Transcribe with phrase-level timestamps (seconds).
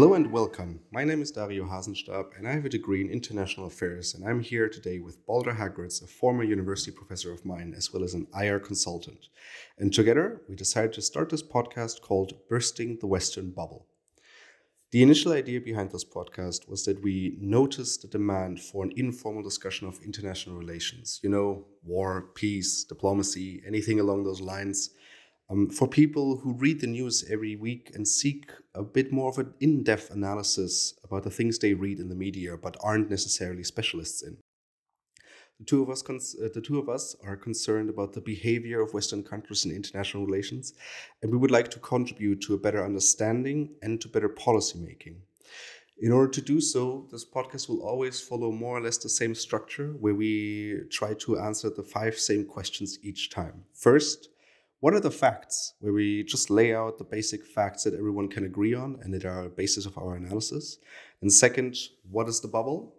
[0.00, 0.80] Hello and welcome.
[0.90, 4.40] My name is Dario Hasenstab and I have a degree in international affairs and I'm
[4.40, 8.26] here today with Balder Hageraats, a former university professor of mine as well as an
[8.34, 9.28] IR consultant.
[9.76, 13.88] And together we decided to start this podcast called Bursting the Western Bubble.
[14.90, 19.42] The initial idea behind this podcast was that we noticed the demand for an informal
[19.42, 21.20] discussion of international relations.
[21.22, 24.94] You know, war, peace, diplomacy, anything along those lines
[25.50, 29.38] um, for people who read the news every week and seek a bit more of
[29.38, 33.64] an in depth analysis about the things they read in the media but aren't necessarily
[33.64, 34.38] specialists in.
[35.58, 38.94] The two, of us uh, the two of us are concerned about the behavior of
[38.94, 40.72] Western countries in international relations,
[41.20, 45.16] and we would like to contribute to a better understanding and to better policymaking.
[45.98, 49.34] In order to do so, this podcast will always follow more or less the same
[49.34, 53.64] structure where we try to answer the five same questions each time.
[53.74, 54.30] First,
[54.80, 58.44] what are the facts where we just lay out the basic facts that everyone can
[58.44, 60.78] agree on and that are a basis of our analysis?
[61.20, 61.76] And second,
[62.10, 62.94] what is the bubble?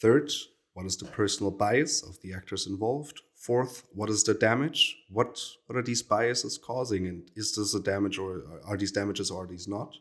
[0.00, 0.30] Third,
[0.72, 3.20] what is the personal bias of the actors involved?
[3.34, 4.96] Fourth, what is the damage?
[5.10, 7.06] What what are these biases causing?
[7.06, 9.94] And is this a damage or are these damages or are these not?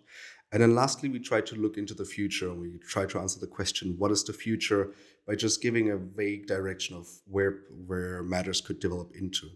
[0.52, 3.48] And then lastly, we try to look into the future we try to answer the
[3.48, 4.92] question, what is the future,
[5.28, 9.50] by just giving a vague direction of where where matters could develop into.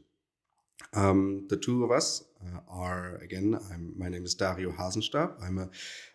[0.94, 5.34] Um, the two of us uh, are, again, I'm, my name is Dario Hasenstab.
[5.44, 5.70] I'm a,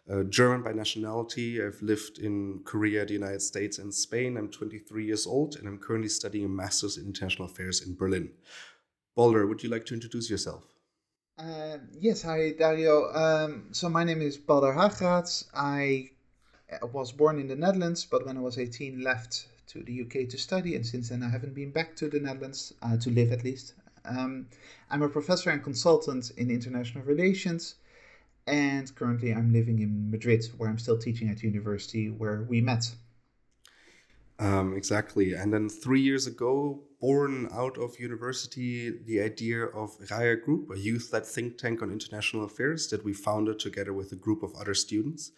[0.08, 1.62] a, German by nationality.
[1.62, 4.36] I've lived in Korea, the United States, and Spain.
[4.36, 8.30] I'm 23 years old, and I'm currently studying a master's in international affairs in Berlin.
[9.14, 10.64] Balder, would you like to introduce yourself?
[11.38, 13.12] Uh, yes, hi, Dario.
[13.12, 15.46] Um, so, my name is Balder Hageraats.
[15.54, 16.10] I
[16.70, 20.28] uh, was born in the Netherlands, but when I was 18, left to the UK
[20.30, 23.32] to study, and since then I haven't been back to the Netherlands, uh, to live
[23.32, 23.74] at least.
[24.04, 24.46] Um,
[24.90, 27.76] I'm a professor and consultant in international relations,
[28.46, 32.90] and currently I'm living in Madrid, where I'm still teaching at university where we met.
[34.40, 35.34] Um, exactly.
[35.34, 40.78] And then three years ago, born out of university, the idea of RAIA Group, a
[40.78, 44.54] youth led think tank on international affairs that we founded together with a group of
[44.54, 45.32] other students.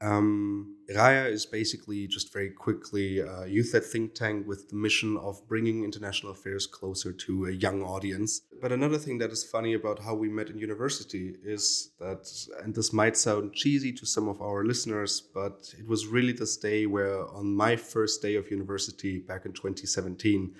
[0.00, 5.16] Um, RAIA is basically just very quickly a youth led think tank with the mission
[5.16, 8.42] of bringing international affairs closer to a young audience.
[8.62, 12.26] But another thing that is funny about how we met in university is that,
[12.62, 16.56] and this might sound cheesy to some of our listeners, but it was really this
[16.56, 20.54] day where, on my first day of university back in 2017,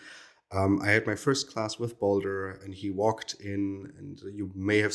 [0.50, 4.78] um, I had my first class with Balder, and he walked in, and you may
[4.78, 4.94] have,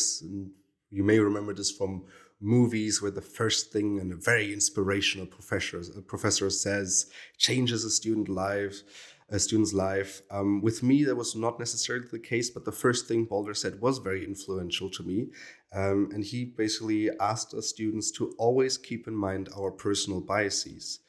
[0.90, 2.04] you may remember this from
[2.44, 8.28] movies where the first thing and a very inspirational professor professor says changes a student
[8.30, 8.84] life
[9.30, 10.22] a student's life.
[10.30, 13.82] Um, with me that was not necessarily the case but the first thing Balder said
[13.82, 15.28] was very influential to me.
[15.74, 21.00] Um, and he basically asked us students to always keep in mind our personal biases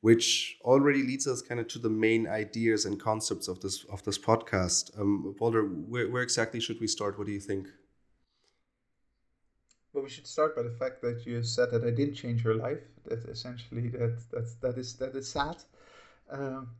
[0.00, 4.02] which already leads us kind of to the main ideas and concepts of this of
[4.04, 4.98] this podcast.
[4.98, 7.18] Um, Balder where, where exactly should we start?
[7.18, 7.66] What do you think
[9.92, 12.54] well, we should start by the fact that you said that I didn't change your
[12.54, 12.82] life.
[13.04, 15.56] That essentially that that that is that is sad.
[16.30, 16.70] Um,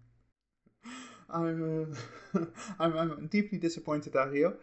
[1.31, 1.95] I'm,
[2.35, 2.39] uh,
[2.79, 4.55] I'm I'm deeply disappointed, Dario.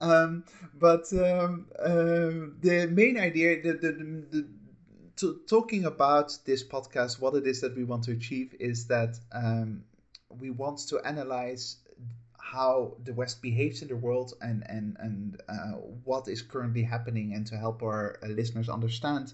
[0.00, 0.44] Um,
[0.74, 4.46] but um, uh, the main idea, the the, the,
[5.16, 9.18] the talking about this podcast, what it is that we want to achieve is that
[9.32, 9.84] um,
[10.40, 11.76] we want to analyze
[12.44, 17.32] how the West behaves in the world and and and uh, what is currently happening,
[17.34, 19.32] and to help our uh, listeners understand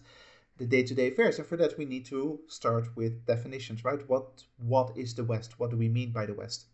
[0.59, 1.38] the day-to-day affairs.
[1.38, 4.03] And for that, we need to start with definitions, right?
[4.09, 5.59] What what is the West?
[5.59, 6.66] What do we mean by the West?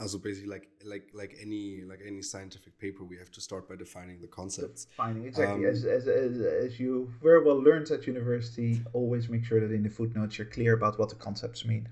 [0.00, 3.76] Also basically, like like like any like any scientific paper, we have to start by
[3.76, 4.86] defining the concepts.
[4.86, 8.80] Defining exactly um, as, as, as as you very well learned at university.
[8.94, 11.86] Always make sure that in the footnotes you're clear about what the concepts mean.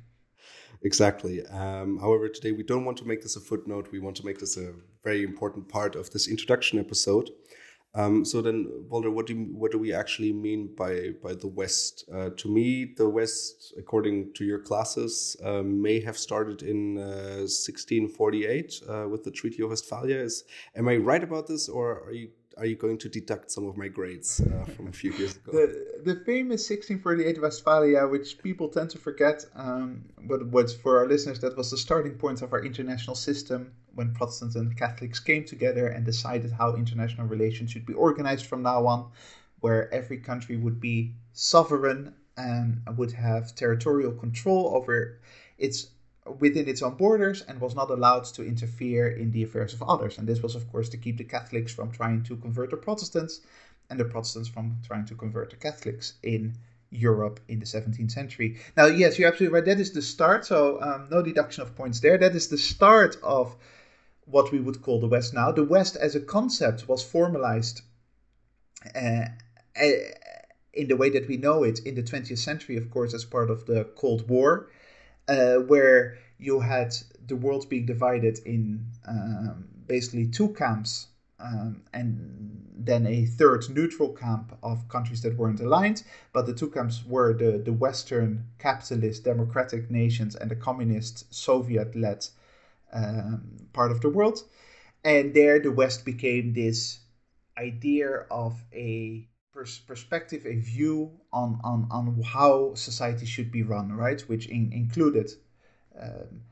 [0.83, 1.45] Exactly.
[1.47, 3.89] Um, however, today we don't want to make this a footnote.
[3.91, 7.31] We want to make this a very important part of this introduction episode.
[7.95, 11.49] Um, so then, Walter, what do you, what do we actually mean by by the
[11.49, 12.05] West?
[12.13, 17.49] Uh, to me, the West, according to your classes, uh, may have started in uh,
[17.49, 20.19] 1648 uh, with the Treaty of Westphalia.
[20.19, 20.45] Is
[20.77, 22.29] am I right about this, or are you
[22.59, 25.53] are you going to deduct some of my grades uh, from a few years ago?
[25.53, 30.41] The, the famous 1648 Westphalia, which people tend to forget, um, but
[30.83, 34.77] for our listeners, that was the starting point of our international system when Protestants and
[34.77, 39.11] Catholics came together and decided how international relations should be organized from now on,
[39.61, 45.21] where every country would be sovereign and would have territorial control over
[45.59, 45.89] its
[46.39, 50.19] within its own borders and was not allowed to interfere in the affairs of others.
[50.19, 53.41] And this was, of course, to keep the Catholics from trying to convert the Protestants
[53.91, 56.55] and the Protestants from trying to convert the Catholics in
[56.91, 58.59] Europe in the 17th century.
[58.77, 59.65] Now, yes, you're absolutely right.
[59.65, 60.47] That is the start.
[60.47, 62.19] So, um, no deduction of points there.
[62.19, 63.55] That is the start of
[64.25, 65.53] what we would call the West now.
[65.53, 67.83] The West as a concept was formalized
[68.95, 69.27] uh,
[70.73, 73.51] in the way that we know it in the 20th century, of course, as part
[73.51, 74.71] of the Cold War,
[75.29, 76.95] uh, where you had
[77.27, 81.09] the world being divided in um, basically two camps
[81.41, 86.03] um, and then a third neutral camp of countries that weren't aligned.
[86.33, 91.95] But the two camps were the, the Western capitalist democratic nations and the communist Soviet
[91.95, 92.27] led
[92.93, 94.43] um, part of the world.
[95.05, 97.01] And there the West became this
[97.57, 103.93] idea of a pers- perspective, a view on, on, on how society should be run,
[103.93, 104.21] right?
[104.23, 105.31] Which in, included
[106.01, 106.43] um,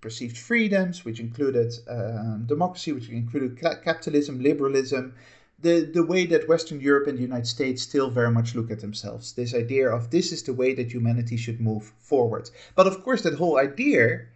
[0.00, 5.14] perceived freedoms, which included um, democracy, which included capitalism, liberalism,
[5.60, 8.80] the, the way that Western Europe and the United States still very much look at
[8.80, 9.32] themselves.
[9.32, 12.50] This idea of this is the way that humanity should move forward.
[12.74, 14.26] But of course, that whole idea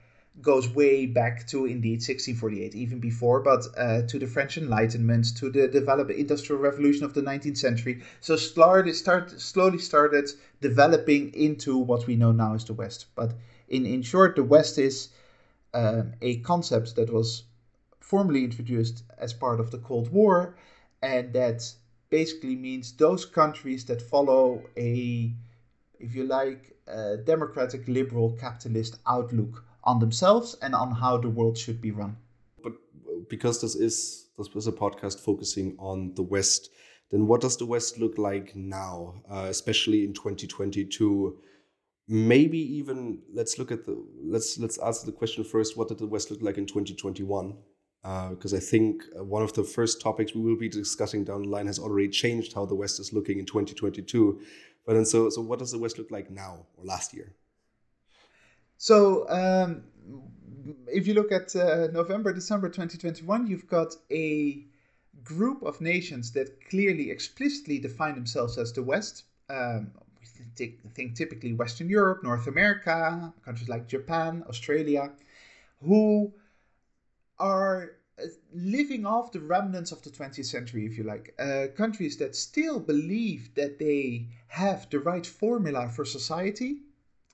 [0.41, 5.51] goes way back to indeed 1648, even before, but uh, to the French Enlightenment, to
[5.51, 8.03] the developed industrial revolution of the 19th century.
[8.21, 10.31] So started, start, slowly started
[10.61, 13.07] developing into what we know now as the West.
[13.15, 13.35] But
[13.69, 15.09] in, in short, the West is
[15.75, 17.45] um, a concept that was
[18.01, 20.57] formally introduced as part of the Cold War,
[21.03, 21.71] and that
[22.11, 25.33] basically means those countries that follow a,
[25.99, 31.57] if you like, a democratic, liberal, capitalist outlook on themselves and on how the world
[31.57, 32.17] should be run.
[32.63, 32.75] But
[33.29, 36.71] because this is this was a podcast focusing on the West,
[37.11, 41.39] then what does the West look like now, uh, especially in 2022?
[42.09, 46.07] maybe even let's look at the let's let's answer the question first what did the
[46.07, 47.55] west look like in 2021
[48.31, 51.43] because uh, i think uh, one of the first topics we will be discussing down
[51.43, 54.41] the line has already changed how the west is looking in 2022
[54.87, 57.35] but then so so what does the west look like now or last year
[58.79, 59.83] so um,
[60.87, 64.65] if you look at uh, november december 2021 you've got a
[65.23, 69.91] group of nations that clearly explicitly define themselves as the west um,
[70.95, 75.13] think typically Western Europe, North America, countries like Japan, Australia,
[75.83, 76.33] who
[77.39, 81.35] are uh, living off the remnants of the 20th century, if you like.
[81.39, 86.79] Uh, countries that still believe that they have the right formula for society.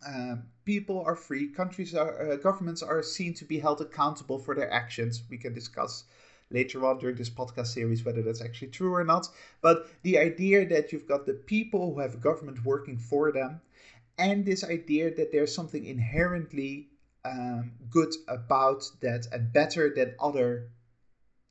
[0.06, 1.49] Uh, people are free.
[1.49, 5.23] Countries are uh, governments are seen to be held accountable for their actions.
[5.29, 6.05] We can discuss
[6.51, 9.29] later on during this podcast series whether that's actually true or not.
[9.61, 13.61] But the idea that you've got the people who have a government working for them,
[14.19, 16.89] and this idea that there's something inherently
[17.25, 20.69] um, good about that and better than other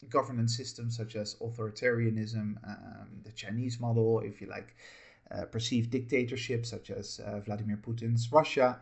[0.10, 4.76] governance systems such as authoritarianism, um, the Chinese model, if you like,
[5.32, 8.80] uh, perceived dictatorship such as uh, Vladimir Putin's Russia,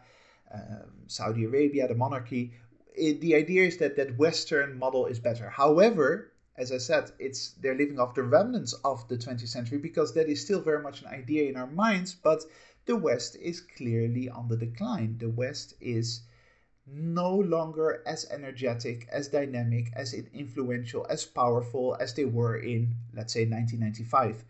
[0.54, 2.54] um, Saudi Arabia, the monarchy,
[2.96, 5.50] it, the idea is that that Western model is better.
[5.50, 10.14] However, as I said, it's they're living off the remnants of the 20th century because
[10.14, 12.14] that is still very much an idea in our minds.
[12.14, 12.44] But
[12.86, 15.18] the West is clearly on the decline.
[15.18, 16.22] The West is
[16.86, 23.34] no longer as energetic, as dynamic, as influential, as powerful as they were in, let's
[23.34, 24.44] say, 1995.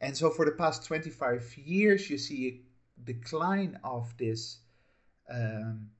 [0.00, 2.60] And so, for the past 25 years, you see a
[3.04, 4.58] decline of this,
[5.30, 5.90] um,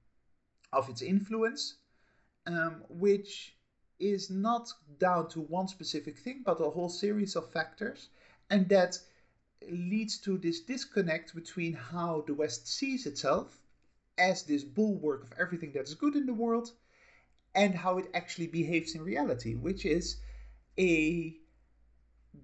[0.72, 1.74] of its influence
[2.46, 3.54] um, which
[4.00, 8.08] is not down to one specific thing, but a whole series of factors.
[8.50, 8.98] And that
[9.70, 13.60] leads to this disconnect between how the West sees itself
[14.18, 16.72] as this bulwark of everything that is good in the world
[17.54, 20.16] and how it actually behaves in reality, which is
[20.78, 21.36] a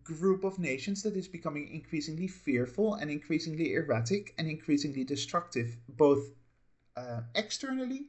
[0.03, 6.31] group of nations that is becoming increasingly fearful and increasingly erratic and increasingly destructive, both
[6.97, 8.07] uh, externally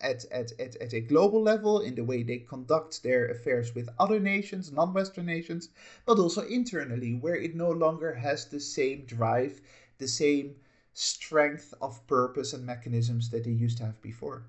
[0.00, 3.88] at, at, at, at a global level in the way they conduct their affairs with
[3.98, 5.70] other nations, non Western nations,
[6.06, 9.60] but also internally, where it no longer has the same drive,
[9.98, 10.54] the same
[10.92, 14.44] strength of purpose and mechanisms that they used to have before.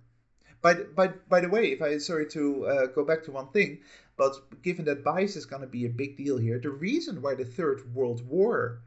[0.61, 3.79] By, by, by the way, if I sorry to uh, go back to one thing,
[4.17, 7.35] but given that bias is going to be a big deal here, the reason why
[7.35, 8.81] the Third World War,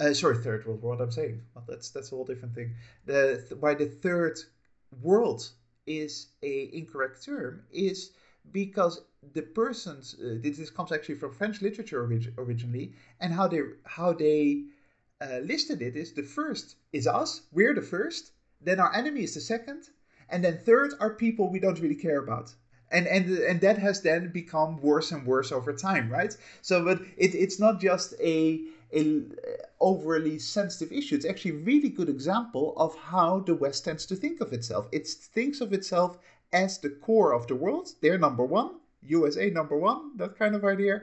[0.00, 2.74] uh, sorry, Third World what I'm saying, well, that's that's a whole different thing.
[3.06, 4.38] The why the Third
[5.02, 5.50] World
[5.86, 8.10] is a incorrect term is
[8.50, 9.00] because
[9.32, 14.12] the persons uh, this comes actually from French literature orig- originally and how they how
[14.12, 14.64] they
[15.20, 19.34] uh, listed it is the first is us we're the first then our enemy is
[19.34, 19.88] the second
[20.28, 22.54] and then third are people we don't really care about
[22.90, 26.36] and and and that has then become worse and worse over time, right?
[26.62, 28.60] So, but it, it's not just a
[28.92, 29.22] a
[29.80, 31.14] overly sensitive issue.
[31.14, 34.88] It's actually a really good example of how the West tends to think of itself.
[34.92, 36.18] It thinks of itself
[36.52, 37.90] as the core of the world.
[38.00, 41.02] They're number one, USA number one, that kind of idea.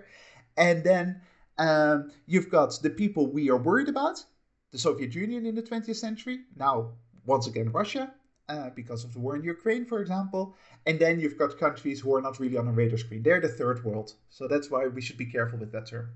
[0.57, 1.21] And then
[1.57, 4.23] um, you've got the people we are worried about,
[4.71, 6.91] the Soviet Union in the 20th century, now
[7.25, 8.13] once again Russia,
[8.49, 10.55] uh, because of the war in Ukraine, for example.
[10.85, 13.23] And then you've got countries who are not really on a radar screen.
[13.23, 14.13] They're the third world.
[14.29, 16.09] So that's why we should be careful with that term.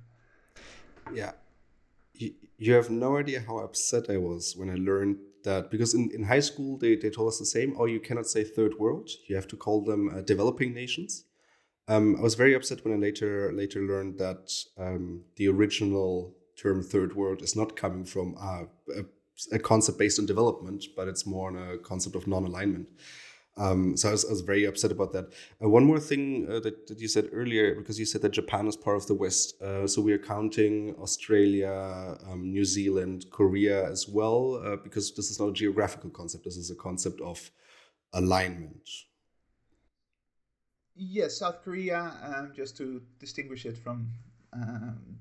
[1.13, 1.33] Yeah.
[2.17, 6.09] You, you have no idea how upset I was when I learned that because in,
[6.13, 9.09] in high school they, they told us the same oh you cannot say third world
[9.27, 11.25] you have to call them uh, developing nations
[11.87, 16.81] um, I was very upset when I later later learned that um, the original term
[16.81, 18.63] third world is not coming from uh,
[18.95, 22.87] a, a, concept based on development, but it's more on a concept of non-alignment.
[23.57, 25.31] Um, so I was, I was, very upset about that.
[25.63, 28.67] Uh, one more thing uh, that, that you said earlier, because you said that Japan
[28.67, 29.61] is part of the West.
[29.61, 35.31] Uh, so we are counting Australia, um, New Zealand, Korea as well, uh, because this
[35.31, 36.43] is not a geographical concept.
[36.43, 37.49] This is a concept of
[38.11, 38.89] alignment.
[40.97, 44.09] Yes, South Korea, um, just to distinguish it from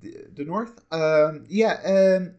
[0.01, 0.79] the, the, North.
[0.91, 2.35] Um, yeah, um,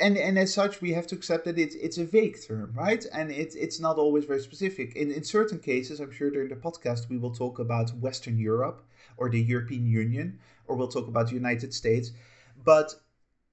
[0.00, 3.04] and and as such, we have to accept that it's it's a vague term, right?
[3.12, 4.94] And it's it's not always very specific.
[4.96, 8.82] In in certain cases, I'm sure during the podcast we will talk about Western Europe
[9.16, 12.12] or the European Union, or we'll talk about the United States.
[12.64, 12.94] But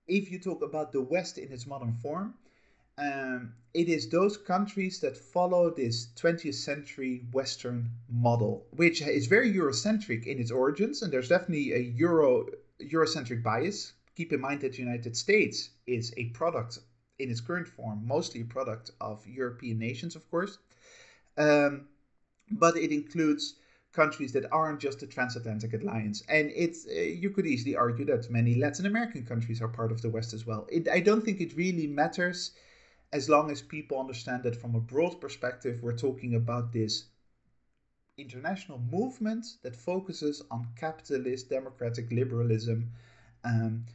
[0.08, 2.36] if you talk about the West in its modern form,
[3.00, 9.54] um, it is those countries that follow this 20th century Western model, which is very
[9.54, 12.48] Eurocentric in its origins, and there's definitely a Euro
[12.82, 13.94] Eurocentric bias.
[14.16, 16.80] Keep in mind that the United States is a product
[17.20, 20.58] in its current form, mostly a product of European nations, of course,
[21.38, 21.88] um,
[22.52, 23.56] but it includes
[23.94, 26.24] countries that aren't just the transatlantic alliance.
[26.28, 30.02] And it's uh, you could easily argue that many Latin American countries are part of
[30.02, 30.68] the West as well.
[30.72, 32.52] It, I don't think it really matters
[33.12, 37.06] as long as people understand that from a broad perspective, we're talking about this
[38.18, 42.92] international movement that focuses on capitalist democratic liberalism,
[43.44, 43.86] um,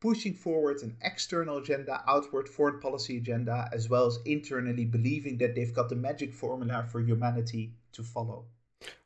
[0.00, 5.54] pushing forward an external agenda, outward foreign policy agenda, as well as internally believing that
[5.54, 8.44] they've got the magic formula for humanity to follow.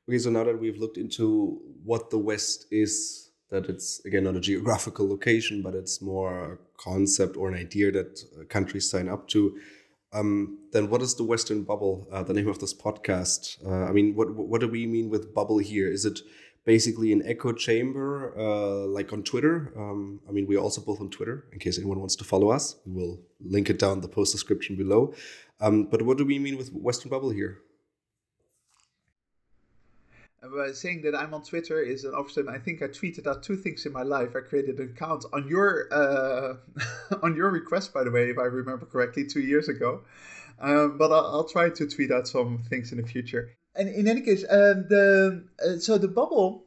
[0.08, 4.34] Okay, so now that we've looked into what the West is that it's again not
[4.34, 9.08] a geographical location, but it's more a concept or an idea that uh, countries sign
[9.08, 9.56] up to.
[10.14, 12.08] Um, then what is the Western bubble?
[12.10, 13.64] Uh, the name of this podcast.
[13.64, 15.88] Uh, I mean, what what do we mean with bubble here?
[15.90, 16.20] Is it
[16.64, 19.72] basically an echo chamber, uh, like on Twitter?
[19.76, 21.44] Um, I mean, we're also both on Twitter.
[21.52, 24.76] In case anyone wants to follow us, we will link it down the post description
[24.76, 25.14] below.
[25.60, 27.58] Um, but what do we mean with Western bubble here?
[30.42, 33.56] Uh, saying that I'm on Twitter is an often I think I tweeted out two
[33.56, 34.34] things in my life.
[34.36, 36.54] I created an account on your uh,
[37.22, 40.02] on your request, by the way, if I remember correctly, two years ago.
[40.60, 43.50] Um, but I'll, I'll, try to tweet out some things in the future.
[43.74, 46.64] And in any case, um, the uh, so the bubble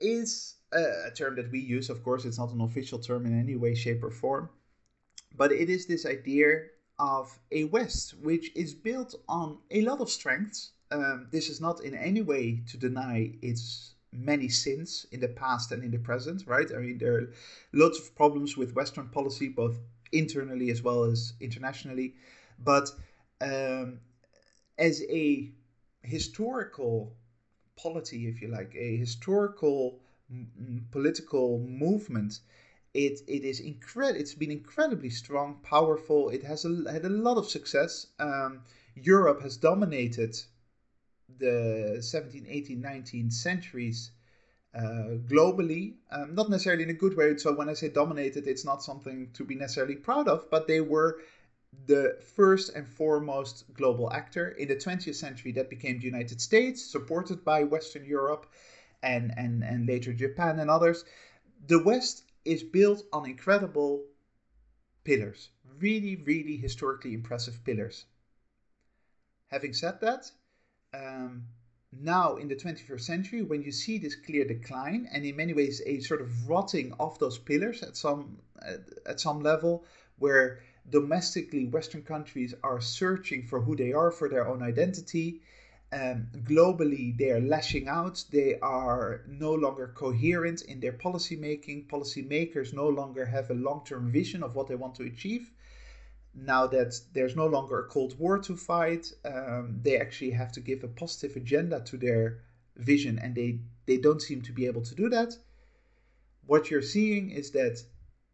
[0.00, 1.90] is a term that we use.
[1.90, 4.48] Of course, it's not an official term in any way, shape, or form,
[5.36, 6.66] but it is this idea
[6.98, 11.80] of a West which is built on a lot of strengths um, this is not
[11.82, 16.44] in any way to deny its many sins in the past and in the present,
[16.46, 16.70] right?
[16.72, 17.30] I mean, there are
[17.72, 19.78] lots of problems with Western policy, both
[20.12, 22.14] internally as well as internationally.
[22.58, 22.90] But
[23.40, 24.00] um,
[24.78, 25.50] as a
[26.02, 27.14] historical
[27.76, 30.00] polity, if you like, a historical
[30.30, 32.40] m- political movement,
[32.94, 34.20] it it is incredible.
[34.20, 36.30] It's been incredibly strong, powerful.
[36.30, 38.06] It has a, had a lot of success.
[38.18, 38.62] Um,
[38.94, 40.36] Europe has dominated
[41.38, 44.10] the 17, 18, 19th centuries
[44.74, 47.36] uh, globally, um, not necessarily in a good way.
[47.36, 50.80] So when I say dominated, it's not something to be necessarily proud of, but they
[50.80, 51.20] were
[51.86, 54.48] the first and foremost global actor.
[54.48, 58.46] In the 20th century, that became the United States, supported by Western Europe
[59.02, 61.04] and, and, and later Japan and others.
[61.66, 64.04] The West is built on incredible
[65.04, 68.06] pillars, really, really historically impressive pillars.
[69.48, 70.30] Having said that,
[70.94, 71.44] um,
[71.92, 75.82] now in the 21st century, when you see this clear decline and in many ways
[75.86, 79.84] a sort of rotting of those pillars at some at, at some level,
[80.18, 80.60] where
[80.90, 85.40] domestically Western countries are searching for who they are for their own identity.
[85.92, 88.24] Um, globally, they are lashing out.
[88.30, 91.86] They are no longer coherent in their policy making.
[91.86, 95.50] Policymakers no longer have a long term vision of what they want to achieve
[96.34, 100.60] now that there's no longer a Cold War to fight, um, they actually have to
[100.60, 102.40] give a positive agenda to their
[102.76, 105.36] vision and they, they don't seem to be able to do that,
[106.46, 107.82] what you're seeing is that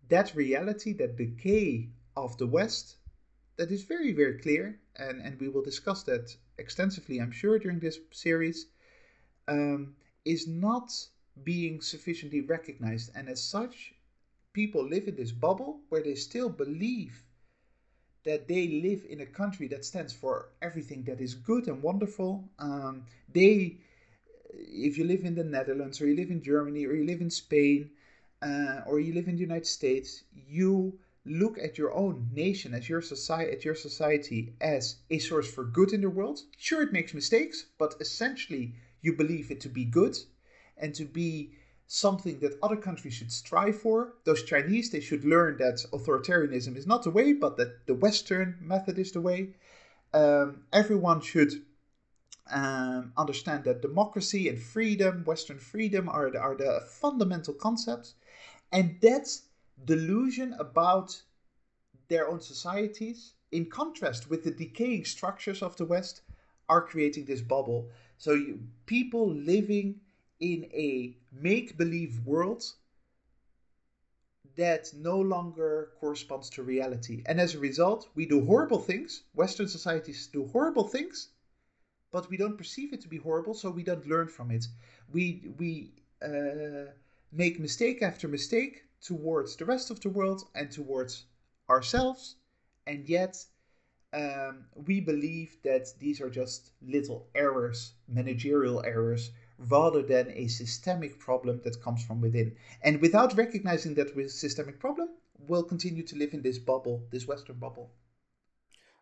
[0.09, 2.97] that reality, that decay of the West,
[3.57, 7.79] that is very, very clear, and, and we will discuss that extensively, I'm sure, during
[7.79, 8.67] this series,
[9.47, 10.93] um, is not
[11.45, 13.11] being sufficiently recognized.
[13.15, 13.95] And as such,
[14.53, 17.23] people live in this bubble where they still believe
[18.25, 22.45] that they live in a country that stands for everything that is good and wonderful.
[22.59, 23.79] Um, they,
[24.53, 27.31] if you live in the Netherlands or you live in Germany or you live in
[27.31, 27.91] Spain
[28.43, 32.89] uh, or you live in the United States, you look at your own nation as
[32.89, 36.41] your society at your society as a source for good in the world.
[36.57, 40.17] Sure, it makes mistakes, but essentially you believe it to be good
[40.79, 41.53] and to be
[41.93, 44.13] something that other countries should strive for.
[44.23, 48.57] Those Chinese, they should learn that authoritarianism is not the way, but that the Western
[48.61, 49.49] method is the way.
[50.15, 51.53] Um, everyone should
[52.49, 58.15] um, understand that democracy and freedom, Western freedom, are the, are the fundamental concepts.
[58.71, 59.27] And that
[59.85, 61.21] delusion about
[62.07, 66.21] their own societies, in contrast with the decaying structures of the West,
[66.69, 67.89] are creating this bubble.
[68.17, 69.97] So you, people living
[70.41, 72.65] in a make believe world
[74.57, 77.23] that no longer corresponds to reality.
[77.27, 79.23] And as a result, we do horrible things.
[79.35, 81.29] Western societies do horrible things,
[82.11, 84.67] but we don't perceive it to be horrible, so we don't learn from it.
[85.13, 85.93] We, we
[86.23, 86.93] uh,
[87.33, 91.25] make mistake after mistake towards the rest of the world and towards
[91.69, 92.37] ourselves,
[92.87, 93.37] and yet
[94.13, 99.31] um, we believe that these are just little errors, managerial errors,
[99.69, 102.57] rather than a systemic problem that comes from within.
[102.83, 105.09] And without recognizing that with systemic problem,
[105.49, 107.91] we'll continue to live in this bubble, this Western bubble.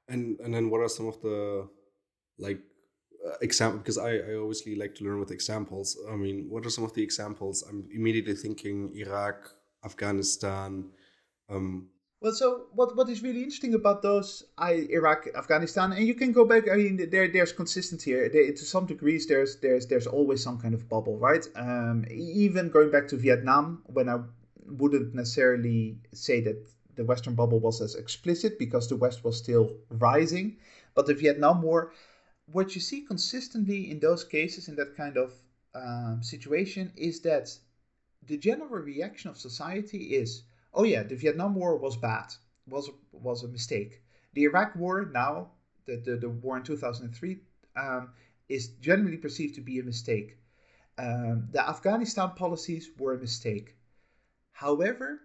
[0.08, 1.68] And and then what are some of the
[2.38, 2.60] like
[3.26, 3.78] uh, example?
[3.78, 5.96] Because I I obviously like to learn with examples.
[6.10, 7.62] I mean, what are some of the examples?
[7.68, 9.54] I'm immediately thinking Iraq,
[9.84, 10.90] Afghanistan.
[11.50, 11.88] Um,
[12.20, 16.32] well, so what what is really interesting about those I, Iraq, Afghanistan, and you can
[16.32, 16.68] go back.
[16.70, 18.28] I mean, there there's consistency here.
[18.28, 21.46] There, to some degrees, there's there's there's always some kind of bubble, right?
[21.54, 24.18] Um, even going back to Vietnam, when I
[24.66, 29.76] wouldn't necessarily say that the Western bubble was as explicit because the West was still
[29.88, 30.56] rising,
[30.94, 31.92] but the Vietnam War,
[32.46, 35.32] what you see consistently in those cases in that kind of
[35.76, 37.56] um, situation is that
[38.26, 40.42] the general reaction of society is
[40.74, 42.34] oh yeah, the Vietnam War was bad,
[42.66, 44.02] was was a mistake.
[44.34, 45.52] The Iraq War now,
[45.86, 47.38] the the, the war in 2003,
[47.76, 48.10] um,
[48.48, 50.38] is generally perceived to be a mistake.
[50.98, 53.76] Um, the Afghanistan policies were a mistake.
[54.52, 55.20] However,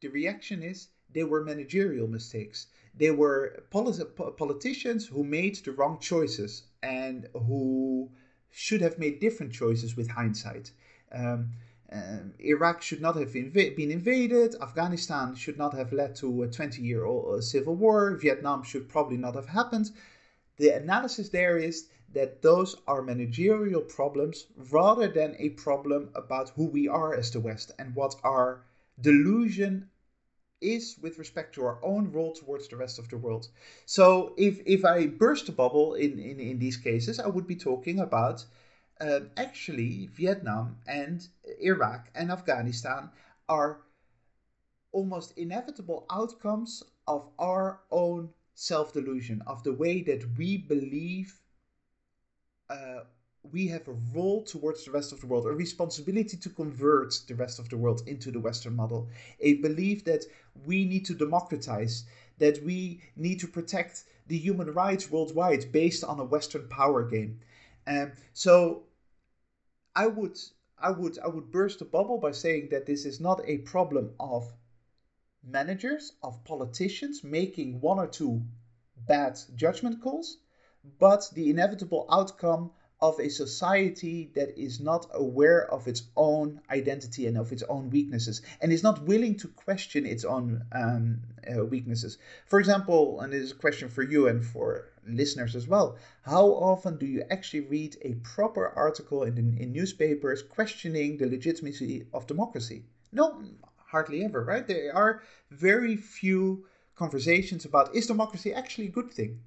[0.00, 2.68] the reaction is they were managerial mistakes.
[2.94, 8.10] They were polit- politicians who made the wrong choices and who
[8.50, 10.72] should have made different choices with hindsight.
[11.12, 11.50] Um,
[11.90, 14.54] um, Iraq should not have inv- been invaded.
[14.60, 18.14] Afghanistan should not have led to a 20 year old uh, civil war.
[18.14, 19.90] Vietnam should probably not have happened.
[20.56, 26.64] The analysis there is that those are managerial problems rather than a problem about who
[26.66, 28.62] we are as the West and what our
[29.00, 29.88] delusion
[30.60, 33.48] is with respect to our own role towards the rest of the world.
[33.86, 37.56] So if, if I burst a bubble in, in, in these cases, I would be
[37.56, 38.44] talking about
[39.00, 41.26] um, actually Vietnam and
[41.60, 43.10] Iraq and Afghanistan
[43.48, 43.80] are
[44.92, 51.40] almost inevitable outcomes of our own self delusion, of the way that we believe
[52.68, 53.00] uh,
[53.52, 57.34] we have a role towards the rest of the world, a responsibility to convert the
[57.34, 59.08] rest of the world into the Western model,
[59.40, 60.24] a belief that
[60.66, 62.04] we need to democratize,
[62.38, 67.40] that we need to protect the human rights worldwide based on a Western power game.
[67.86, 68.82] Um, so
[69.98, 70.38] I would
[70.78, 74.14] I would I would burst the bubble by saying that this is not a problem
[74.20, 74.54] of
[75.42, 78.42] managers, of politicians making one or two
[79.08, 80.38] bad judgment calls,
[81.00, 87.26] but the inevitable outcome of a society that is not aware of its own identity
[87.26, 91.20] and of its own weaknesses and is not willing to question its own um,
[91.52, 92.18] uh, weaknesses.
[92.46, 96.46] For example, and this is a question for you and for listeners as well, how
[96.46, 102.26] often do you actually read a proper article in, in newspapers questioning the legitimacy of
[102.26, 102.84] democracy?
[103.12, 103.42] No,
[103.76, 104.66] hardly ever, right?
[104.66, 106.66] There are very few
[106.98, 109.40] conversations about is democracy actually a good thing?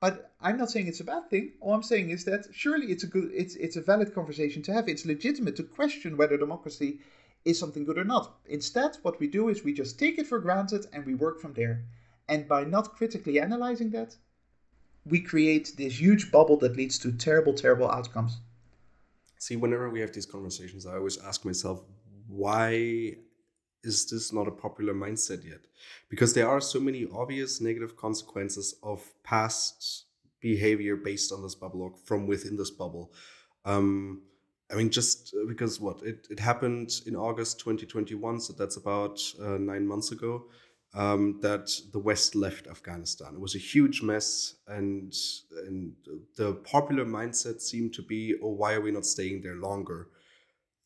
[0.00, 1.54] But I'm not saying it's a bad thing.
[1.60, 4.72] All I'm saying is that surely it's a good, it's it's a valid conversation to
[4.72, 4.88] have.
[4.88, 7.00] It's legitimate to question whether democracy
[7.44, 8.38] is something good or not.
[8.46, 11.54] Instead, what we do is we just take it for granted and we work from
[11.54, 11.84] there.
[12.28, 14.16] And by not critically analyzing that,
[15.08, 18.38] we create this huge bubble that leads to terrible, terrible outcomes.
[19.38, 21.82] See, whenever we have these conversations, I always ask myself,
[22.26, 23.14] why
[23.84, 25.60] is this not a popular mindset yet?
[26.08, 30.04] Because there are so many obvious negative consequences of past
[30.40, 33.12] behavior based on this bubble or from within this bubble.
[33.64, 34.22] Um,
[34.70, 39.20] I mean, just uh, because what it, it happened in August 2021, so that's about
[39.40, 40.44] uh, nine months ago,
[40.94, 43.34] um, that the West left Afghanistan.
[43.34, 45.14] It was a huge mess, and
[45.66, 45.94] and
[46.36, 50.08] the popular mindset seemed to be, oh, why are we not staying there longer?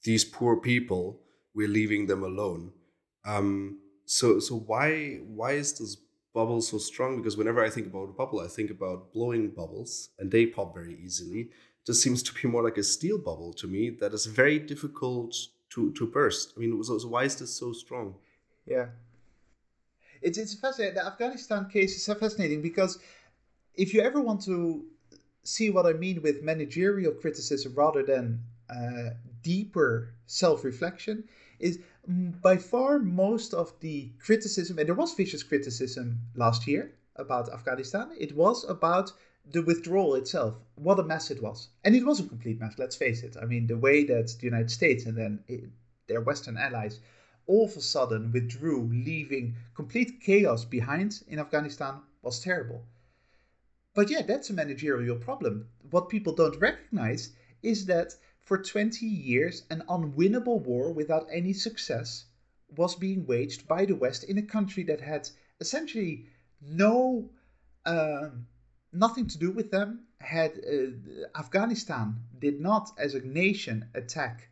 [0.05, 1.21] These poor people,
[1.55, 2.73] we're leaving them alone.
[3.25, 5.97] Um, so so why why is this
[6.35, 7.19] bubble so strong?
[7.19, 10.75] Because whenever I think about a bubble, I think about blowing bubbles, and they pop
[10.75, 11.51] very easily.
[11.87, 15.35] This seems to be more like a steel bubble to me that is very difficult
[15.71, 16.55] to to burst.
[16.57, 18.17] I mean, so, so why is this so strong?
[18.67, 18.87] Yeah,
[20.23, 20.95] it's it's fascinating.
[20.95, 22.99] The Afghanistan case is so fascinating because
[23.75, 24.85] if you ever want to
[25.45, 29.11] see what I mean with managerial criticism rather than uh,
[29.43, 31.25] deeper self-reflection,
[31.59, 31.79] is
[32.43, 38.11] by far most of the criticism, and there was vicious criticism last year about Afghanistan.
[38.19, 39.13] It was about
[39.51, 41.69] the withdrawal itself, what a mess it was.
[41.85, 43.37] And it was a complete mess, let's face it.
[43.41, 45.65] I mean, the way that the United States and then it,
[46.07, 47.01] their Western allies
[47.47, 52.85] all of a sudden withdrew, leaving complete chaos behind in Afghanistan was terrible.
[53.95, 55.69] But yeah, that's a managerial problem.
[55.91, 57.31] What people don't recognize
[57.63, 62.25] is that for 20 years, an unwinnable war without any success
[62.77, 65.29] was being waged by the West in a country that had
[65.61, 66.27] essentially
[66.61, 67.31] no
[67.85, 68.31] uh,
[68.93, 70.07] nothing to do with them.
[70.21, 74.49] Had uh, Afghanistan did not, as a nation, attack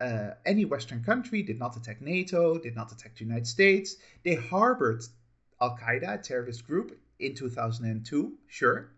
[0.00, 3.96] uh, any Western country, did not attack NATO, did not attack the United States.
[4.22, 5.02] They harbored
[5.60, 8.90] Al Qaeda, a terrorist group, in 2002, sure.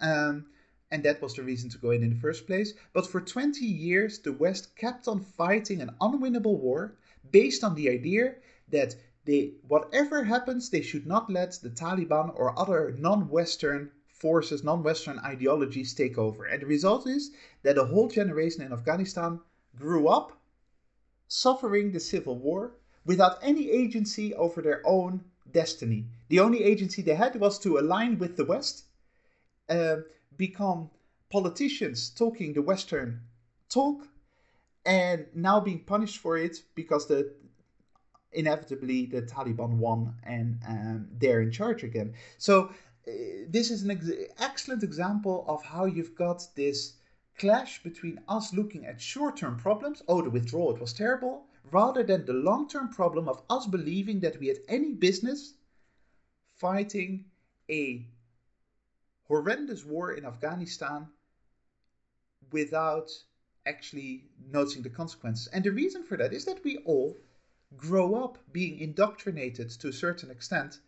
[0.00, 0.46] Um,
[0.90, 2.74] and that was the reason to go in in the first place.
[2.92, 6.96] But for 20 years, the West kept on fighting an unwinnable war
[7.30, 8.34] based on the idea
[8.70, 14.64] that they, whatever happens, they should not let the Taliban or other non Western forces,
[14.64, 16.46] non Western ideologies take over.
[16.46, 17.30] And the result is
[17.62, 19.40] that a whole generation in Afghanistan
[19.78, 20.40] grew up
[21.28, 22.72] suffering the civil war
[23.04, 26.06] without any agency over their own destiny.
[26.28, 28.84] The only agency they had was to align with the West,
[29.68, 29.96] uh,
[30.36, 30.90] become
[31.30, 33.20] politicians talking the Western
[33.68, 34.08] talk,
[34.84, 37.32] and now being punished for it because the
[38.32, 42.14] inevitably the Taliban won and um, they're in charge again.
[42.38, 42.70] So
[43.08, 43.12] uh,
[43.48, 46.94] this is an ex- excellent example of how you've got this
[47.40, 52.02] clash between us looking at short term problems, oh, the withdrawal, it was terrible, rather
[52.02, 55.54] than the long term problem of us believing that we had any business
[56.58, 57.24] fighting
[57.70, 58.06] a
[59.26, 61.08] horrendous war in Afghanistan
[62.52, 63.10] without
[63.64, 65.46] actually noticing the consequences.
[65.46, 67.16] And the reason for that is that we all
[67.76, 70.80] grow up being indoctrinated to a certain extent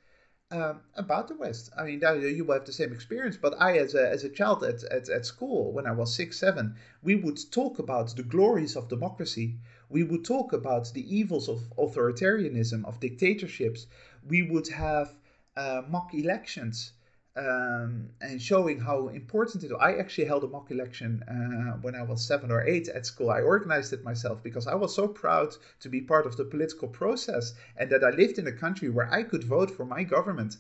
[0.53, 1.71] um, about the West.
[1.77, 4.63] I mean, you will have the same experience, but I, as a, as a child
[4.63, 8.77] at, at, at school, when I was six, seven, we would talk about the glories
[8.77, 9.57] of democracy.
[9.89, 13.87] We would talk about the evils of authoritarianism, of dictatorships.
[14.29, 15.15] We would have
[15.57, 16.93] uh, mock elections
[17.37, 19.73] um, and showing how important it is.
[19.81, 23.31] I actually held a mock election uh, when I was seven or eight at school.
[23.31, 26.89] I organized it myself because I was so proud to be part of the political
[26.89, 30.57] process and that I lived in a country where I could vote for my government.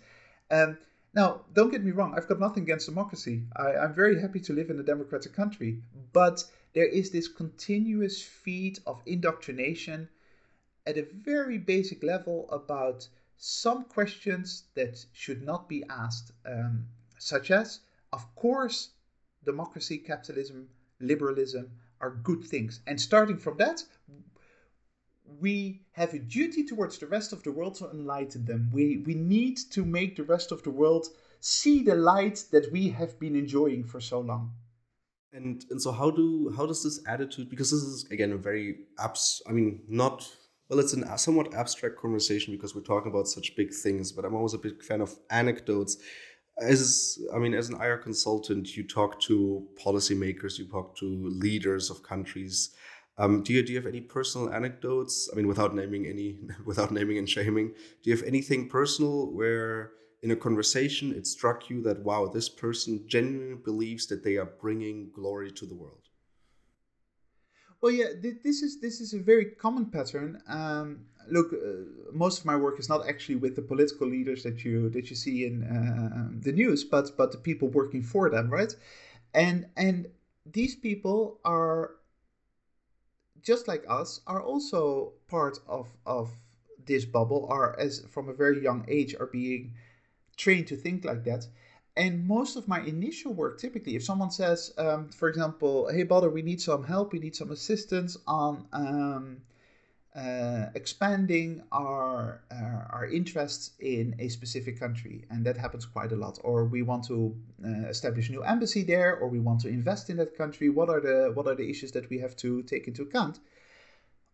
[0.51, 0.79] Um,
[1.15, 3.43] now, don't get me wrong, I've got nothing against democracy.
[3.55, 5.83] I, I'm very happy to live in a democratic country,
[6.15, 10.09] but there is this continuous feed of indoctrination
[10.87, 13.07] at a very basic level about
[13.44, 16.87] some questions that should not be asked, um,
[17.18, 17.81] such as,
[18.12, 18.90] of course,
[19.44, 20.68] democracy, capitalism,
[21.00, 21.68] liberalism
[22.00, 22.83] are good things.
[22.87, 23.83] And starting from that,
[25.40, 28.70] we have a duty towards the rest of the world to enlighten them.
[28.72, 31.09] We, we need to make the rest of the world
[31.40, 34.52] see the light that we have been enjoying for so long.
[35.33, 38.81] And and so how do how does this attitude because this is again a very
[38.98, 40.31] abs I mean not
[40.73, 44.35] well, it's a somewhat abstract conversation because we're talking about such big things, but I'm
[44.35, 45.99] always a big fan of anecdotes.
[46.59, 51.91] As I mean, as an IR consultant, you talk to policymakers, you talk to leaders
[51.91, 52.71] of countries.
[53.19, 55.29] Um, do you do you have any personal anecdotes?
[55.31, 59.91] I mean, without naming any, without naming and shaming, do you have anything personal where
[60.23, 64.49] in a conversation it struck you that wow, this person genuinely believes that they are
[64.59, 66.02] bringing glory to the world?
[67.83, 70.40] Well, yeah, this is this is a very common pattern.
[70.47, 74.64] Um, look, uh, most of my work is not actually with the political leaders that
[74.64, 78.51] you that you see in uh, the news, but but the people working for them,
[78.51, 78.75] right?
[79.35, 80.09] And and
[80.47, 81.97] these people are
[83.42, 86.31] just like us, are also part of of
[86.87, 87.47] this bubble.
[87.51, 89.75] Are as from a very young age are being
[90.37, 91.49] trained to think like that.
[91.96, 96.31] And most of my initial work, typically, if someone says, um, for example, "Hey, Balder,
[96.31, 99.42] we need some help, we need some assistance on um,
[100.14, 106.16] uh, expanding our uh, our interests in a specific country, and that happens quite a
[106.16, 106.38] lot.
[106.44, 110.11] Or we want to uh, establish a new embassy there, or we want to invest
[110.11, 110.68] in that country.
[110.70, 113.40] What are the what are the issues that we have to take into account?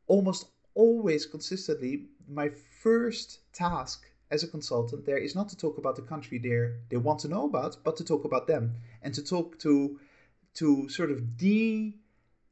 [0.06, 5.96] Almost always, consistently, my first task as a consultant there is not to talk about
[5.96, 9.22] the country they they want to know about, but to talk about them and to
[9.22, 9.98] talk to
[10.54, 11.94] to sort of de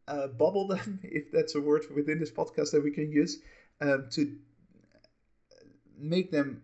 [0.09, 3.39] uh, bubble them, if that's a word within this podcast that we can use,
[3.81, 4.37] um, to
[5.99, 6.63] make them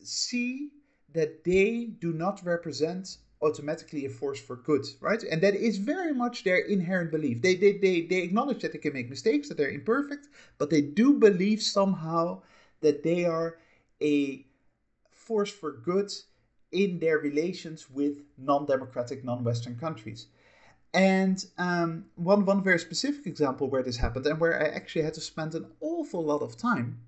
[0.00, 0.70] see
[1.12, 5.22] that they do not represent automatically a force for good, right?
[5.22, 7.42] And that is very much their inherent belief.
[7.42, 10.28] They, they, they, they acknowledge that they can make mistakes, that they're imperfect,
[10.58, 12.42] but they do believe somehow
[12.86, 13.58] that they are
[14.00, 14.46] a
[15.10, 16.10] force for good
[16.70, 20.26] in their relations with non democratic, non Western countries.
[20.94, 25.14] And um, one, one very specific example where this happened, and where I actually had
[25.14, 27.00] to spend an awful lot of time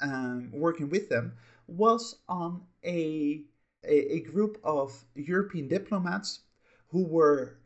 [0.00, 1.34] um, working with them,
[1.68, 3.42] was on a,
[3.84, 6.40] a, a group of European diplomats
[6.88, 7.58] who were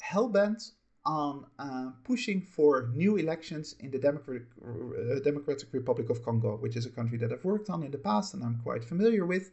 [0.00, 0.72] hell bent
[1.06, 6.76] on uh, pushing for new elections in the Democratic, uh, Democratic Republic of Congo, which
[6.76, 9.52] is a country that I've worked on in the past and I'm quite familiar with.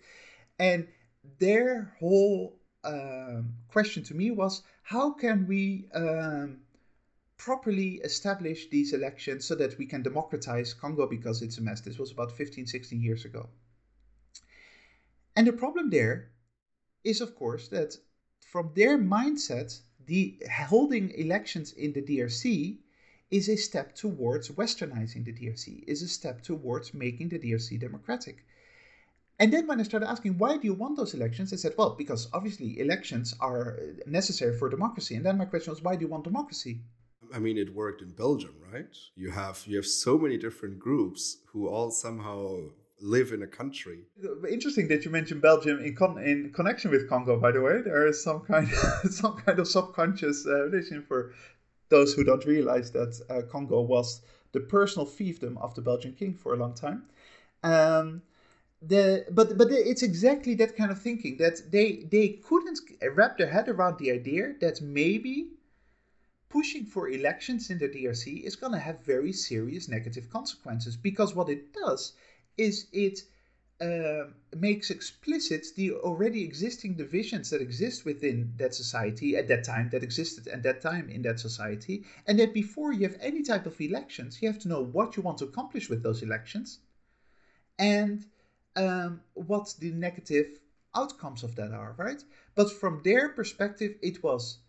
[0.59, 0.87] And
[1.39, 6.57] their whole um, question to me was how can we um,
[7.37, 11.81] properly establish these elections so that we can democratize Congo because it's a mess?
[11.81, 13.47] This was about 15, 16 years ago.
[15.35, 16.31] And the problem there
[17.03, 17.95] is, of course, that
[18.39, 20.37] from their mindset, the
[20.67, 22.77] holding elections in the DRC
[23.31, 28.45] is a step towards westernizing the DRC, is a step towards making the DRC democratic.
[29.39, 31.49] And then when I started asking, why do you want those elections?
[31.49, 35.15] They said, well, because obviously elections are necessary for democracy.
[35.15, 36.81] And then my question was, why do you want democracy?
[37.33, 38.95] I mean, it worked in Belgium, right?
[39.15, 42.57] You have you have so many different groups who all somehow
[43.03, 43.99] live in a country.
[44.49, 47.37] Interesting that you mentioned Belgium in con- in connection with Congo.
[47.37, 48.67] By the way, there is some kind
[49.09, 51.33] some kind of subconscious uh, relation for
[51.89, 54.21] those who don't realize that uh, Congo was
[54.53, 57.03] the personal fiefdom of the Belgian king for a long time.
[57.63, 58.21] Um,
[58.81, 62.79] the but but it's exactly that kind of thinking that they they couldn't
[63.15, 65.49] wrap their head around the idea that maybe
[66.49, 71.33] pushing for elections in the DRC is going to have very serious negative consequences because
[71.33, 72.13] what it does
[72.57, 73.19] is it
[73.81, 79.89] uh, makes explicit the already existing divisions that exist within that society at that time
[79.89, 83.65] that existed at that time in that society and that before you have any type
[83.65, 86.79] of elections you have to know what you want to accomplish with those elections
[87.79, 88.25] and
[88.75, 90.59] um, what the negative
[90.95, 92.23] outcomes of that are right?
[92.55, 94.59] But from their perspective it was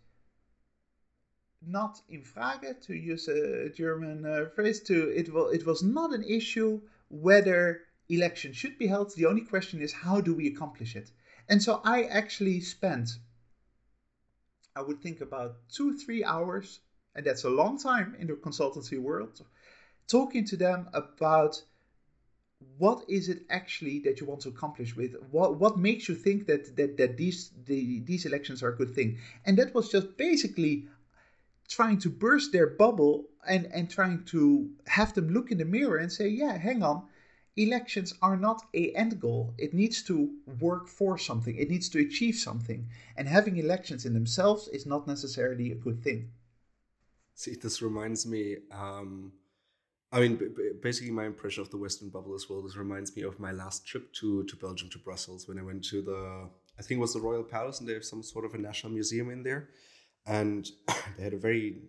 [1.61, 6.13] not in frage to use a german uh, phrase to it, was it was not
[6.13, 9.13] an issue whether election should be held.
[9.15, 11.11] The only question is how do we accomplish it?
[11.47, 13.09] And so I actually spent,
[14.75, 16.79] I would think about two, three hours,
[17.15, 19.43] and that's a long time in the consultancy world,
[20.07, 21.61] talking to them about
[22.77, 26.47] what is it actually that you want to accomplish with what what makes you think
[26.47, 30.17] that that, that these the, these elections are a good thing and that was just
[30.17, 30.87] basically
[31.67, 35.97] trying to burst their bubble and and trying to have them look in the mirror
[35.97, 37.03] and say yeah hang on.
[37.57, 39.53] Elections are not a end goal.
[39.57, 40.29] It needs to
[40.59, 41.55] work for something.
[41.55, 42.89] It needs to achieve something.
[43.15, 46.31] And having elections in themselves is not necessarily a good thing.
[47.33, 49.31] See this reminds me um
[50.15, 50.39] I mean,
[50.81, 52.61] basically, my impression of the Western bubble as well.
[52.61, 55.83] This reminds me of my last trip to to Belgium, to Brussels, when I went
[55.85, 58.53] to the, I think it was the Royal Palace, and they have some sort of
[58.53, 59.69] a national museum in there,
[60.25, 60.69] and
[61.17, 61.81] they had a very,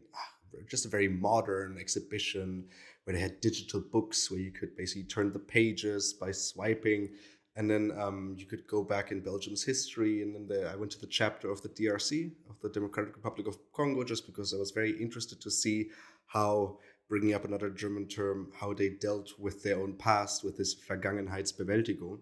[0.69, 2.64] just a very modern exhibition
[3.05, 7.11] where they had digital books where you could basically turn the pages by swiping.
[7.55, 10.23] And then um, you could go back in Belgium's history.
[10.23, 13.47] And then the, I went to the chapter of the DRC, of the Democratic Republic
[13.47, 15.90] of Congo, just because I was very interested to see
[16.27, 20.75] how, bringing up another German term, how they dealt with their own past, with this
[20.75, 22.19] Vergangenheitsbewältigung.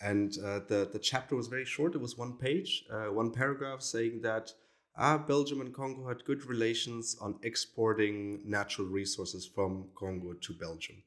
[0.00, 1.94] And uh, the, the chapter was very short.
[1.94, 4.52] It was one page, uh, one paragraph saying that
[4.98, 11.02] ah, Belgium and Congo had good relations on exporting natural resources from Congo to Belgium.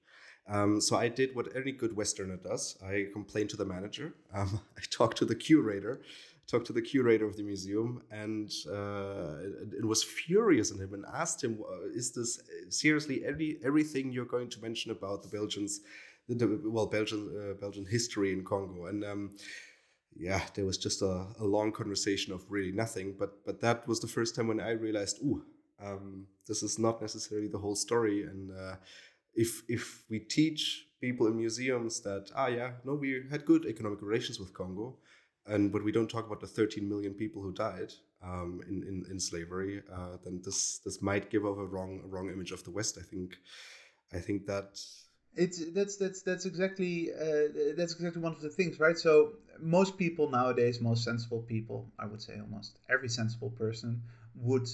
[0.47, 2.77] Um, so I did what any good Westerner does.
[2.83, 4.15] I complained to the manager.
[4.33, 6.01] Um, I talked to the curator
[6.49, 9.35] talked to the curator of the museum and uh,
[9.77, 11.59] it, was furious on him and asked him,
[11.93, 15.81] "Is this seriously every everything you're going to mention about the Belgians,
[16.27, 19.31] the, the well Belgian uh, Belgian history in Congo?" And um,
[20.15, 23.15] yeah, there was just a, a, long conversation of really nothing.
[23.17, 25.43] But but that was the first time when I realized, ooh,
[25.81, 28.23] um, this is not necessarily the whole story.
[28.23, 28.75] And uh,
[29.33, 34.01] if if we teach people in museums that ah yeah no we had good economic
[34.01, 34.97] relations with Congo,
[35.45, 39.05] and but we don't talk about the 13 million people who died um, in, in,
[39.09, 42.63] in slavery, uh, then this this might give off a wrong a wrong image of
[42.63, 42.97] the West.
[42.99, 43.37] I think
[44.13, 44.79] I think that
[45.35, 48.97] it's that's that's that's exactly uh, that's exactly one of the things, right?
[48.97, 54.01] So most people nowadays, most sensible people, I would say almost every sensible person
[54.35, 54.67] would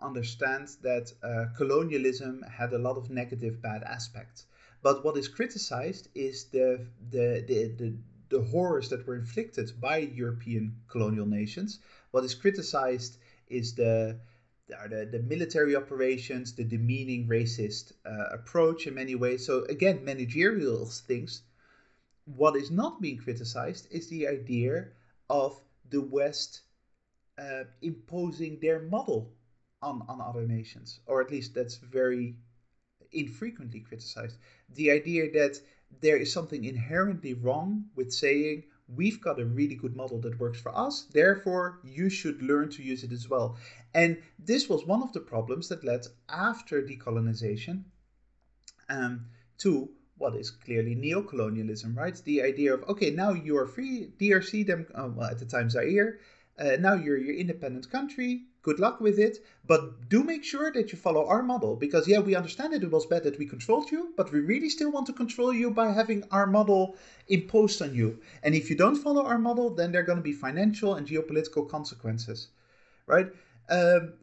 [0.00, 4.46] understand that uh, colonialism had a lot of negative, bad aspects.
[4.82, 7.94] But what is criticized is the the the, the
[8.28, 11.78] the horrors that were inflicted by European colonial nations.
[12.10, 14.18] What is criticized is the
[14.68, 19.46] the, the military operations, the demeaning racist uh, approach in many ways.
[19.46, 21.42] So again, managerial things.
[22.24, 24.88] What is not being criticized is the idea
[25.30, 26.62] of the West
[27.38, 29.32] uh, imposing their model
[29.82, 32.34] on, on other nations, or at least that's very
[33.12, 34.36] infrequently criticized.
[34.74, 35.60] The idea that
[36.00, 40.60] there is something inherently wrong with saying we've got a really good model that works
[40.60, 43.56] for us, therefore you should learn to use it as well.
[43.94, 47.84] And this was one of the problems that led after decolonization
[48.88, 49.26] um,
[49.58, 52.20] to what is clearly neocolonialism, right?
[52.24, 55.68] The idea of okay, now you are free, DRC, them uh, well, at the time
[55.68, 56.18] Zaire,
[56.58, 59.38] uh, now you're your independent country good luck with it.
[59.64, 62.90] But do make sure that you follow our model because, yeah, we understand that it
[62.90, 65.92] was bad that we controlled you, but we really still want to control you by
[65.92, 66.96] having our model
[67.28, 68.18] imposed on you.
[68.42, 71.06] And if you don't follow our model, then there are going to be financial and
[71.06, 72.48] geopolitical consequences,
[73.06, 73.28] right?
[73.70, 74.14] Um,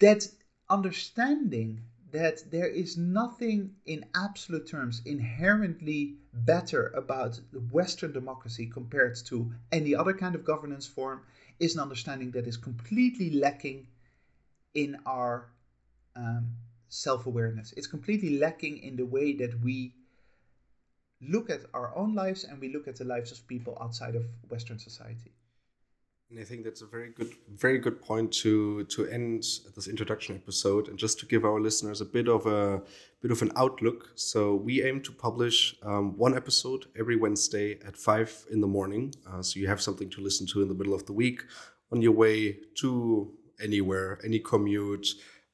[0.00, 0.28] that
[0.68, 1.80] understanding
[2.12, 7.40] that there is nothing in absolute terms inherently better about
[7.72, 11.22] Western democracy compared to any other kind of governance form
[11.58, 13.86] is an understanding that is completely lacking
[14.74, 15.48] in our
[16.14, 16.48] um,
[16.88, 17.72] self awareness.
[17.76, 19.92] It's completely lacking in the way that we
[21.20, 24.24] look at our own lives and we look at the lives of people outside of
[24.48, 25.32] Western society.
[26.28, 29.44] And I think that's a very good, very good point to to end
[29.76, 32.82] this introduction episode, and just to give our listeners a bit of a
[33.22, 34.10] bit of an outlook.
[34.16, 39.14] So we aim to publish um, one episode every Wednesday at five in the morning,
[39.28, 41.42] uh, so you have something to listen to in the middle of the week
[41.92, 45.06] on your way to anywhere, any commute,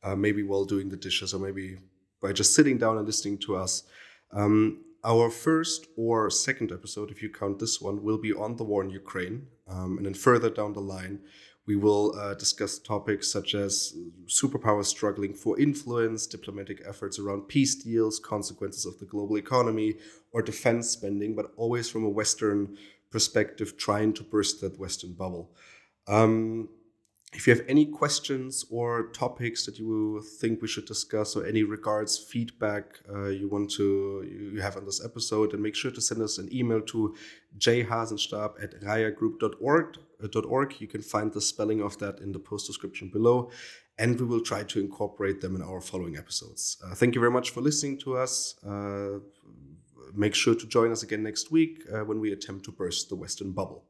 [0.03, 1.79] uh, maybe while doing the dishes, or maybe
[2.23, 3.83] by just sitting down and listening to us.
[4.33, 8.65] Um, our first or second episode, if you count this one, will be on the
[8.65, 9.47] war in Ukraine.
[9.69, 11.21] Um, and then further down the line,
[11.67, 13.95] we will uh, discuss topics such as
[14.27, 19.95] superpowers struggling for influence, diplomatic efforts around peace deals, consequences of the global economy,
[20.33, 22.77] or defense spending, but always from a Western
[23.11, 25.53] perspective, trying to burst that Western bubble.
[26.09, 26.69] Um,
[27.35, 31.63] if you have any questions or topics that you think we should discuss or any
[31.63, 36.01] regards feedback uh, you want to you have on this episode then make sure to
[36.01, 37.15] send us an email to
[37.59, 40.81] jhasenstab at raiagroup.org uh, .org.
[40.81, 43.51] you can find the spelling of that in the post description below
[43.99, 46.79] and we will try to incorporate them in our following episodes.
[46.83, 48.55] Uh, thank you very much for listening to us.
[48.67, 49.19] Uh,
[50.15, 53.17] make sure to join us again next week uh, when we attempt to burst the
[53.17, 53.85] western bubble